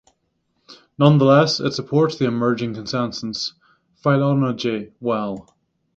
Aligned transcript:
Nonetheless, 0.97 1.59
it 1.59 1.73
supports 1.73 2.17
the 2.17 2.25
emerging 2.25 2.73
consensus 2.73 3.53
phylogeny 4.03 4.93
well. 4.99 5.55